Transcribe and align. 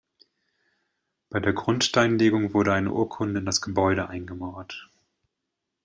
Bei 1.29 1.39
der 1.39 1.53
Grundsteinlegung 1.53 2.55
wurde 2.55 2.73
eine 2.73 2.91
Urkunde 2.91 3.39
in 3.39 3.45
das 3.45 3.61
Gebäude 3.61 4.09
eingemauert. 4.09 4.89